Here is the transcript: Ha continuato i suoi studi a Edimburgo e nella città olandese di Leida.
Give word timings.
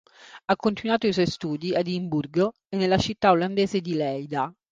Ha 0.47 0.55
continuato 0.55 1.05
i 1.05 1.13
suoi 1.13 1.27
studi 1.27 1.75
a 1.75 1.79
Edimburgo 1.81 2.53
e 2.69 2.75
nella 2.75 2.97
città 2.97 3.29
olandese 3.29 3.81
di 3.81 3.93
Leida. 3.93 4.51